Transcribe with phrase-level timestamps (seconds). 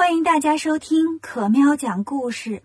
[0.00, 2.62] 欢迎大家收听可喵讲故事。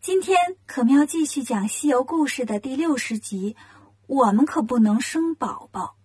[0.00, 3.56] 今天可喵继续讲《西游故事》的第六十集。
[4.06, 5.98] 我们可不能生宝宝。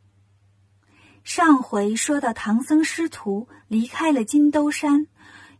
[1.24, 5.08] 上回说到，唐僧师徒离开了金兜山，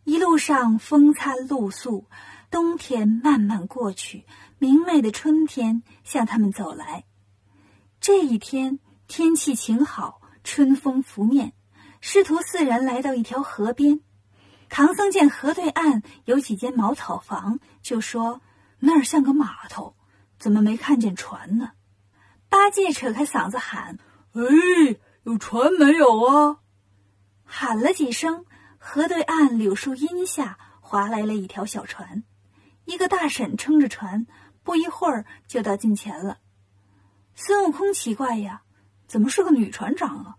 [0.04, 2.04] 一路上风餐露宿，
[2.50, 4.26] 冬天慢慢过去，
[4.58, 7.06] 明媚的春天向他们走来。
[7.98, 8.78] 这一天
[9.08, 11.54] 天气晴好，春风拂面，
[12.02, 14.00] 师徒四人来到一条河边。
[14.68, 18.40] 唐僧见河对岸有几间茅草房，就说
[18.80, 19.94] ：“那儿像个码头，
[20.38, 21.72] 怎么没看见船呢？”
[22.48, 23.98] 八戒扯开嗓子喊
[24.34, 24.42] ：“哎，
[25.24, 26.58] 有船没有啊？”
[27.44, 28.44] 喊了几声，
[28.78, 32.24] 河对岸柳树荫下划来了一条小船，
[32.84, 34.26] 一个大婶撑着船，
[34.62, 36.38] 不一会儿就到近前了。
[37.34, 38.62] 孙悟空奇怪呀，
[39.06, 40.36] 怎么是个女船长啊？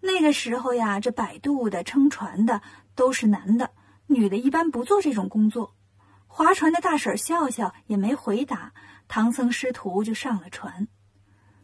[0.00, 2.62] 那个时候呀，这摆渡的、撑船的
[2.96, 3.70] 都是男的，
[4.08, 5.76] 女的一般不做这种工作。
[6.26, 8.72] 划船的大婶笑笑，也没回答。
[9.06, 10.88] 唐僧师徒就上了船。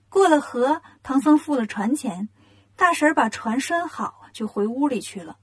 [0.09, 2.29] 过了河，唐僧付了船钱，
[2.77, 5.39] 大婶把船拴好，就回屋里去了。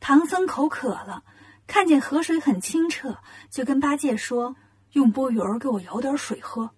[0.00, 1.24] 唐僧口渴了，
[1.66, 4.56] 看见河水很清澈，就跟八戒说
[4.92, 6.72] ：“用钵盂给我舀点水喝。”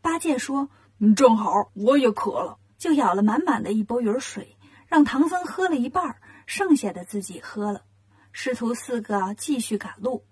[0.00, 0.68] 八戒说
[1.16, 7.82] ：“正好，我也渴了。”就舀了满满的一钵盂水，让唐僧喝了一半，剩下的自己喝了。
[8.32, 10.24] 师徒四个继续赶路，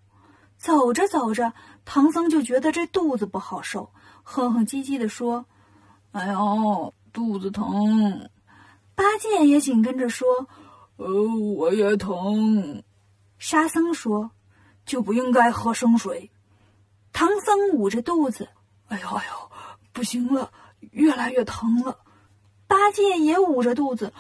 [0.57, 1.53] 走着走着，
[1.85, 5.47] 唐僧就觉得这肚子不好受，哼哼唧唧的说。
[6.13, 8.31] 哎呦，肚子疼！
[8.95, 10.27] 八戒也紧跟着说
[10.97, 11.07] ：“呃，
[11.57, 12.83] 我也疼。”
[13.39, 14.31] 沙僧说
[14.87, 16.31] ：“就不应该喝生水。”
[17.13, 18.49] 唐僧捂着肚子
[18.89, 19.51] ：“哎呦哎呦，
[19.93, 20.51] 不行了，
[20.93, 21.99] 越来越疼了。”
[22.67, 24.15] 八戒也捂着肚子：“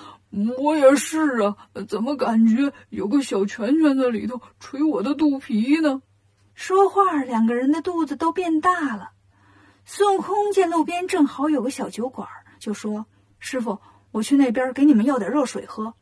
[0.58, 1.56] 我也是啊，
[1.88, 6.02] 怎么感觉有个小拳拳在里头捶我的肚皮呢？”
[6.54, 9.10] 说话，两个人的肚子都变大了。
[9.84, 12.28] 孙悟空见路边正好有个小酒馆，
[12.58, 13.06] 就说
[13.38, 13.78] ：“师傅，
[14.10, 15.94] 我去那边给你们要点热水喝。”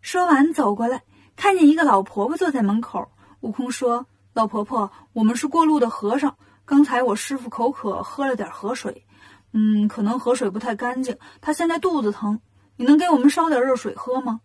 [0.00, 1.02] 说完走过来，
[1.34, 3.10] 看见一个老婆婆坐在门口。
[3.40, 9.04] 悟空说：“老婆婆，我们是过路的和尚，刚才我师傅口渴，喝了点河水。
[9.52, 12.40] 嗯，可能河水不太干净，他现在肚子疼。
[12.76, 14.40] 你能给我们烧点热水喝吗？”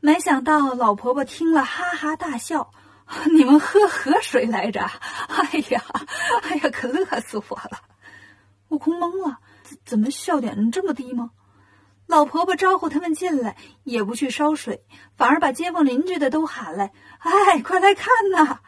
[0.00, 2.70] 没想到老婆婆听了，哈哈大笑
[3.34, 4.80] ：“你们喝河水来着？
[5.28, 5.82] 哎呀，
[6.42, 7.80] 哎呀，可乐死我了！”
[8.68, 11.30] 悟空懵了，怎怎么笑点这么低吗？
[12.06, 14.84] 老婆婆招呼他们进来，也不去烧水，
[15.16, 18.60] 反而把街坊邻居的都喊来：“哎，快来看呐！”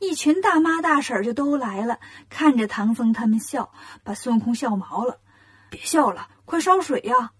[0.00, 5.20] 一群大妈大婶就都来了，看着唐僧他们笑，把孙悟空笑毛了。
[5.70, 7.30] 别笑了，快烧水呀！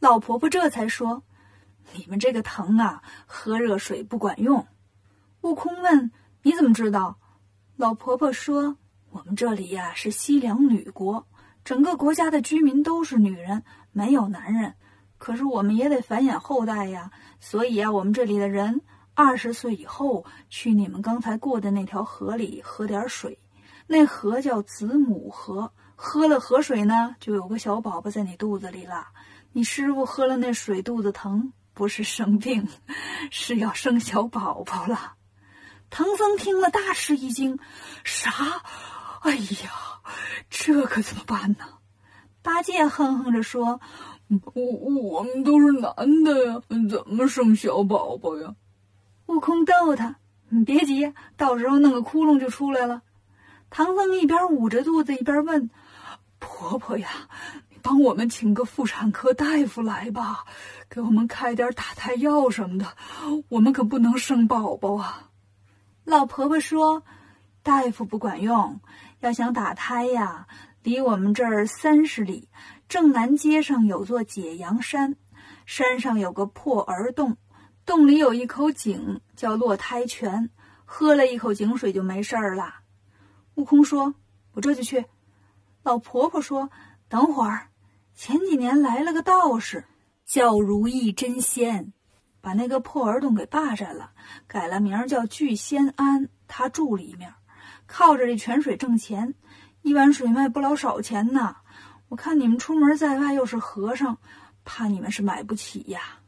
[0.00, 1.22] 老婆婆这才说
[1.94, 4.66] ：“你们这个疼啊，喝热水不管用。”
[5.42, 6.10] 悟空问
[6.42, 7.18] ：“你怎么知道？”
[7.76, 8.76] 老婆婆说。
[9.10, 11.26] 我们这里呀是西凉女国，
[11.64, 14.74] 整个国家的居民都是女人，没有男人。
[15.16, 17.10] 可是我们也得繁衍后代呀，
[17.40, 18.82] 所以啊，我们这里的人
[19.14, 23.40] 二十岁以后去你们刚才过的那条河里喝点水，
[23.86, 29.06] 那河叫子母河，喝了河水呢，就有个小宝宝在你肚子里了。
[29.52, 32.68] 你师傅喝了那水肚子疼，不是生病，
[33.30, 35.14] 是要生小宝宝了。
[35.90, 37.58] 唐僧听了大吃一惊，
[38.04, 38.30] 啥？
[39.22, 39.72] 哎呀，
[40.50, 41.64] 这可怎么办呢？
[42.42, 43.80] 八戒哼哼着说
[44.54, 48.54] ：“我我们都是男的呀，怎么生小宝宝呀？”
[49.26, 50.16] 悟空逗他
[50.48, 53.02] ：“你别急，到时候弄个窟窿就出来了。”
[53.70, 55.68] 唐僧一边捂着肚子一边问
[56.38, 57.08] ：“婆婆呀，
[57.88, 60.44] 帮我们请个妇产科大夫来吧，
[60.90, 62.86] 给我们开点打胎药什么的，
[63.48, 65.30] 我们可不能生宝宝啊。”
[66.04, 67.02] 老婆婆说
[67.64, 68.78] ：“大夫不管用。”
[69.20, 70.46] 要想打胎呀，
[70.82, 72.50] 离我们这儿三十里，
[72.90, 75.16] 正南街上有座解阳山，
[75.64, 77.38] 山上有个破儿洞，
[77.86, 80.50] 洞里有一口井，叫落胎泉，
[80.84, 82.80] 喝了一口井水就没事儿了。
[83.54, 84.14] 悟空说
[84.52, 85.06] ：“我这就去。”
[85.82, 86.68] 老婆婆说
[87.08, 87.68] ：“等会儿，
[88.18, 89.84] 前几年来了个道士，
[90.26, 91.92] 叫如意真仙，
[92.40, 94.10] 把那个破儿洞给霸占了，
[94.48, 97.32] 改了名叫聚仙庵，他住里面。”
[97.86, 99.36] 靠着这泉水挣钱，
[99.82, 101.58] 一碗水卖不老少钱呢。
[102.08, 104.18] 我看你们出门在外又是和尚，
[104.64, 106.18] 怕你们是买不起呀。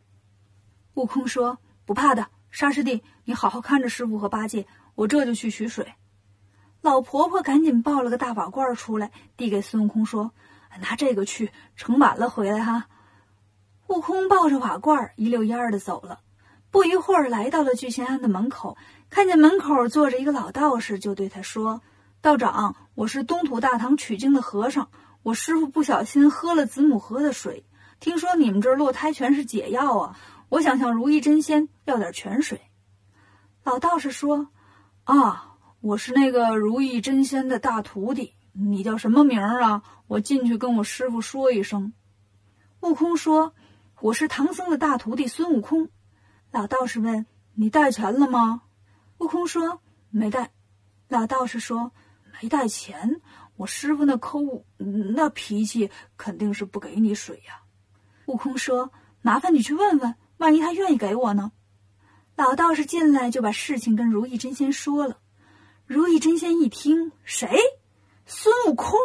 [0.94, 4.64] 悟空说：“不怕的，沙师弟，你好好看着师傅和八戒，
[4.94, 5.92] 我这就去取水。”
[6.82, 10.32] 老婆婆赶紧抱了个大瓦罐出来，递给孙悟空说
[10.78, 12.87] ：“拿这个去，盛满了回来哈。”
[13.88, 16.20] 悟空抱着瓦罐一溜烟儿的走了。
[16.70, 18.76] 不一会儿，来到了聚贤庵的门口，
[19.08, 21.82] 看见门口坐着一个老道士，就对他说
[22.22, 24.88] ：“道长，我是东土大唐取经的和尚，
[25.25, 27.64] 我师傅不小心喝了子母河的水，
[27.99, 30.16] 听说你们这儿落胎泉是解药啊，
[30.49, 32.61] 我想向如意真仙要点泉水。”
[33.64, 34.50] 老道士说
[35.02, 39.82] ：“啊，我是那个如意真仙的大徒弟，你叫什么名儿啊？
[40.06, 41.93] 我进去跟我师傅说一声。”
[42.81, 43.55] 悟空说
[44.00, 45.88] ：“我是唐僧的大徒弟孙悟空。”
[46.50, 48.62] 老道士问：“你带钱了吗？”
[49.19, 49.81] 悟空说
[50.11, 50.50] ：“没带。”
[51.08, 51.93] 老道士说
[52.43, 53.20] ：“没带钱，
[53.56, 57.62] 我师傅那抠，那脾气肯定是不给你水呀。”
[58.26, 58.91] 悟空说
[59.23, 61.52] ：“麻烦你去问问，万一他愿意给我呢？”
[62.37, 65.19] 老道士进来就把事情跟如意真仙说了。
[65.85, 67.58] 如意真仙一听，谁？
[68.32, 68.96] 孙悟空！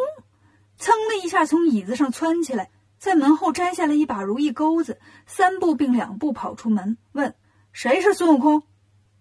[0.77, 2.69] 噌的一下从椅子上窜起来。
[3.00, 7.33] 在门后摘下了一把如意钩子，三步并两步跑出门，问
[7.74, 8.62] ：“谁是孙悟空？”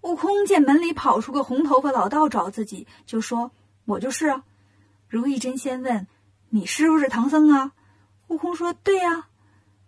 [0.03, 3.51] 悟空见门里跑出个红头发老道找自己，就说
[3.87, 4.45] ：“我就是啊。”
[5.09, 6.07] 如意真仙问
[6.51, 7.73] ：“你师傅是唐僧啊？”
[8.29, 9.29] 悟空说：“对呀。”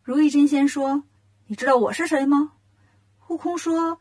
[0.02, 1.04] 如意真仙说
[1.46, 2.52] ：“你知道我是谁吗？”
[3.28, 3.98] 悟空说：“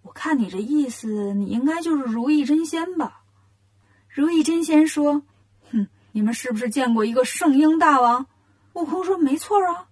[0.00, 3.22] 我看你这意思，你应该就是如意真仙吧？”
[4.08, 5.22] 如意真仙说
[5.72, 8.26] ：“哼，你们是不是见过一个圣婴大王？”
[8.74, 9.86] 悟空说：“没错啊。”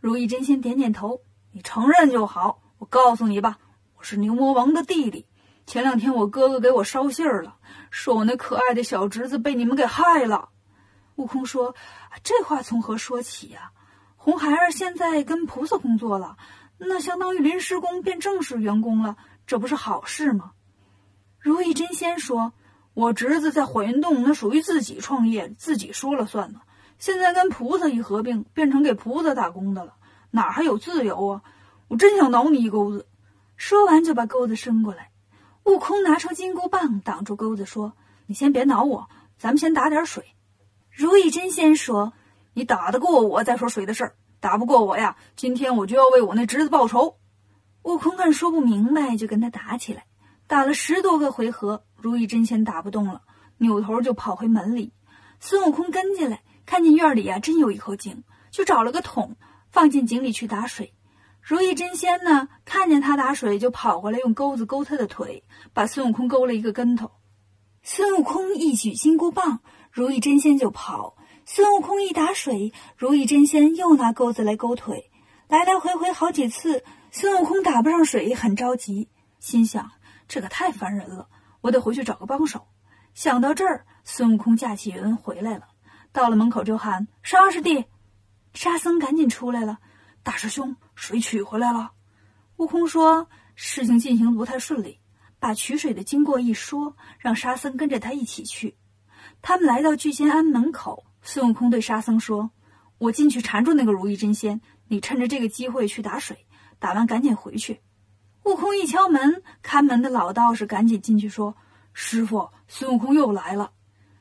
[0.00, 1.20] 如意真仙点点头
[1.52, 2.60] ：“你承认就好。
[2.78, 3.58] 我告诉你吧，
[3.96, 5.26] 我是牛魔王的弟弟。
[5.66, 7.56] 前两天我哥哥给我捎信儿了，
[7.90, 10.48] 说我那可爱的小侄子被你们给害了。”
[11.16, 11.74] 悟空说
[12.24, 13.70] ：“这话从何说起呀？
[14.16, 16.36] 红孩儿现在跟菩萨工作了，
[16.78, 19.16] 那相当于临时工变正式员工了，
[19.46, 20.52] 这不是好事吗？”
[21.38, 22.52] 如意真仙说
[22.94, 26.60] ：“我侄子在火云洞，那属于自己创业，自己说了算呢。”
[26.98, 29.94] 现在跟菩萨一合并，变成给菩萨打工的了，
[30.30, 31.42] 哪还有自由啊？
[31.88, 33.06] 我真想挠你一钩子！
[33.56, 35.10] 说完就把钩子伸过来。
[35.64, 37.94] 悟空拿出金箍棒挡住钩子，说
[38.26, 40.24] ：“你先别挠我，咱们先打点水。”
[40.90, 42.12] 如意真仙说
[42.54, 47.16] ：“你打得过我再说水的事儿，打不过我呀，今天我就要为我那侄子报仇。”
[47.82, 50.04] 悟空看说不明白，就跟他打起来，
[50.46, 53.22] 打了十多个回合，如意真仙打不动了，
[53.58, 54.92] 扭头就跑回门里。
[55.38, 56.42] 孙悟空跟进来。
[56.64, 59.36] 看见院里啊，真有一口井，就找了个桶，
[59.70, 60.94] 放进井里去打水。
[61.42, 67.10] 如意真仙呢，看见他打水，就跑过来用钩子勾他的腿，把孙悟空勾了一个跟头。
[67.82, 69.58] 孙悟空一举金箍棒，
[69.90, 75.10] 如意真仙就跑；孙悟空一打水，如意真仙又拿钩子来勾腿，
[75.48, 76.84] 来来回回好几次。
[77.10, 79.08] 孙悟空打不上水，很着急，
[79.40, 79.90] 心想
[80.28, 81.28] 这可太烦人了，
[81.62, 82.68] 我得回去找个帮手。
[83.14, 85.68] 想到这儿，孙悟空驾起云回来了。
[86.12, 87.86] 到了门口就喊沙师弟，
[88.52, 89.78] 沙僧赶紧出来了。
[90.22, 91.92] 大师兄，水取回来了。
[92.56, 95.00] 悟空说：“事情进行不太顺利，
[95.38, 98.76] 把取水的经过一说，让沙僧跟着他一起去。”
[99.40, 102.50] 他们来到聚仙庵门口，孙悟空对沙僧说
[102.98, 106.46] ：“我进去缠住那个如意真仙，你趁着这个机会去打水，
[106.78, 107.80] 打完赶紧回去。”
[108.44, 111.54] 悟空一敲门，看门的老道士赶紧进去说
[111.94, 113.70] ：“师傅，孙悟空又来了。”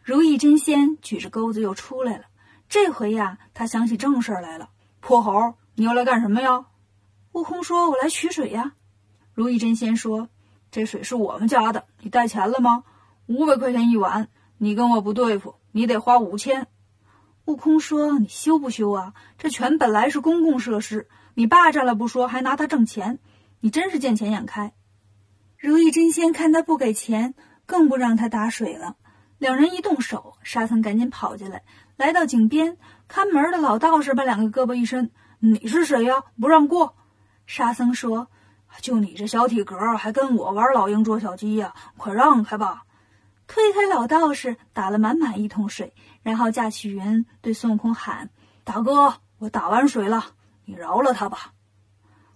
[0.04, 2.26] 如意真仙举着钩子又出来了，
[2.70, 4.70] 这回呀，他想起正事来了。
[5.00, 6.66] 泼猴，你要来干什么呀？
[7.32, 8.74] 悟空说：“我来取水呀。”
[9.34, 10.30] 如意真仙说
[10.70, 12.84] ：“这水是我们家的，你带钱了吗？
[13.26, 16.68] 五百块钱一碗，你跟我不对付，你得花五千。”
[17.46, 19.14] 悟空说：“你羞不羞啊？
[19.40, 23.20] 这泉本来是公共设施，你霸占了不说，还拿它挣钱，
[23.62, 24.74] 你真是见钱眼开。”
[25.58, 28.96] 如意真仙看他不给钱，更不让他打水了。
[29.38, 31.64] 两人一动手，沙僧赶紧跑进来，
[31.98, 32.78] 来到井边，
[33.08, 36.24] 看门的老道士把两个胳膊一伸：“你是谁呀？
[36.40, 36.96] 不让过！”
[37.46, 38.28] 沙僧说
[38.82, 41.74] ：“就你这小体格，还跟我玩老鹰捉小鸡呀？
[41.98, 42.84] 快让开吧！”
[43.48, 48.30] 推开老道士，打了满满一桶水，然后架起云对孙悟空喊
[48.64, 50.26] ：“大哥，我打完水了，
[50.66, 51.54] 你饶了他吧。”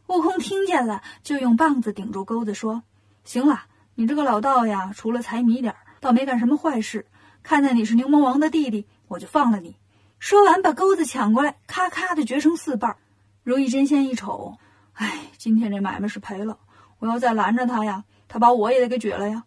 [0.08, 2.84] 悟空听见了，就用棒子顶住钩子说
[3.26, 3.64] ：“行了，
[3.96, 7.08] 你这个老道呀，除了财迷点。”倒没干什么坏事，
[7.42, 9.76] 看在你是牛魔王的弟弟，我就放了你。
[10.20, 12.98] 说完，把钩子抢过来，咔咔的掘成四瓣。
[13.42, 14.60] 如意真仙一瞅，
[14.94, 16.60] 哎，今天这买卖是赔了。
[17.00, 19.46] 我要再拦着他呀，他把我也得给掘了呀。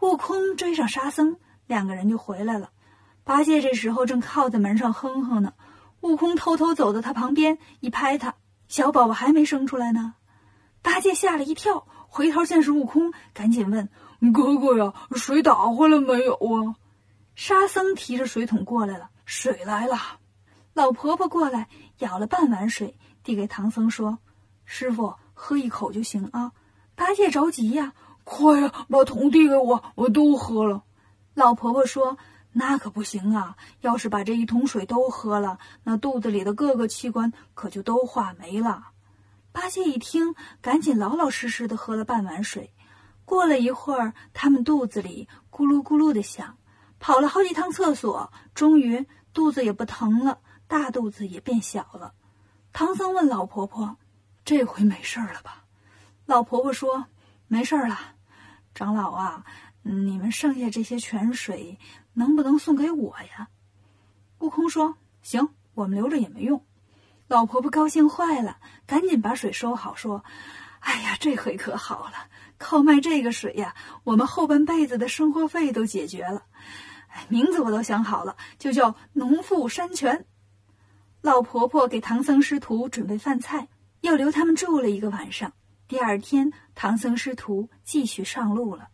[0.00, 2.70] 悟空追上沙僧，两个人就回来了。
[3.24, 5.54] 八戒这时候正靠在门上哼哼呢。
[6.02, 8.36] 悟空偷偷走到他旁边，一拍他，
[8.70, 10.14] 小宝宝还没生出来呢。
[10.80, 13.88] 八戒吓了一跳，回头见是悟空，赶紧问。
[14.32, 16.76] 哥哥呀，水打回来没有啊？
[17.34, 19.96] 沙僧提着水桶过来了，水来了。
[20.72, 24.20] 老婆婆过来舀了半碗水，递给唐僧说
[24.64, 26.52] ：“师傅，喝一口就行啊。
[26.94, 30.84] 八戒着急呀，快呀，把桶递给我，我都喝了。
[31.34, 32.18] 老婆婆说
[32.52, 33.56] ：“那可不行啊！
[33.80, 38.88] 要是把这一桶水都喝了，那肚子里的各个器官可就都化没了。”
[39.52, 42.72] 八戒一听，赶紧老老实实的喝了半碗水。
[43.24, 46.58] 过了一会儿，他们肚子里咕噜咕噜的响，
[46.98, 52.14] 跑了好几趟厕所，终于肚子也不疼了，大肚子也变小了。
[52.72, 53.96] 唐僧问老婆婆
[54.44, 55.64] ：“这回没事了吧？”
[56.26, 57.06] 老婆婆说
[57.46, 57.96] ：“没事了。”
[58.74, 59.44] 长老啊。
[59.82, 61.78] 你们剩下这些泉水
[62.20, 63.48] 能不能送给我呀？
[64.40, 66.62] 悟空说：“行，我们留着也没用。”
[67.26, 70.22] 老婆婆高兴坏了，赶紧把水收好，说
[70.80, 73.74] ：“哎呀，这回可好了，靠卖这个水呀，
[74.04, 76.42] 我们后半辈子的生活费都解决了。
[77.28, 80.26] 名字我都想好了，就叫农妇山泉。”
[81.22, 83.68] 老婆婆给唐僧师徒准备饭菜，
[84.02, 85.52] 又留他们住了一个晚上。
[85.88, 88.88] 第二天，唐僧师徒继续上路了。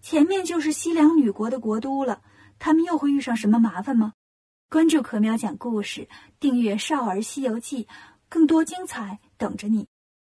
[0.00, 2.22] 前面就是西凉女国的国都了，
[2.58, 4.12] 他们又会遇上什么麻烦吗？
[4.70, 7.84] 关注可喵讲故事，订阅《少儿西游记》，
[8.28, 9.86] 更多精彩等着你。